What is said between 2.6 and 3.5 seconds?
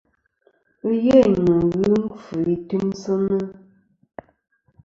timsɨnɨ.